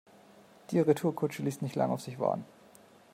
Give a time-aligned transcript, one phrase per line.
[0.71, 2.43] Die Retourkutsche ließ nicht lange auf sich warten.